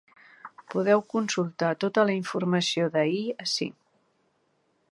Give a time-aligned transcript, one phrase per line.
[0.75, 3.69] Podeu consultar tota la informació d’ahir ací.